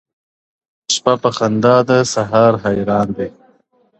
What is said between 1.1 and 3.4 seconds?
په خندا ده، سهار حیران دی.